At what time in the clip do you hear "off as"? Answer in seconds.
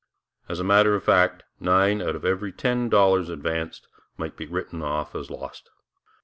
4.81-5.29